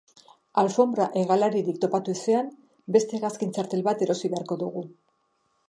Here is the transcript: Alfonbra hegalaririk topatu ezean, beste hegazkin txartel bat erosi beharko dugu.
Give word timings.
Alfonbra 0.61 1.05
hegalaririk 1.21 1.77
topatu 1.83 2.15
ezean, 2.15 2.49
beste 2.97 3.19
hegazkin 3.19 3.55
txartel 3.59 3.87
bat 3.91 4.05
erosi 4.07 4.33
beharko 4.35 4.59
dugu. 4.67 4.87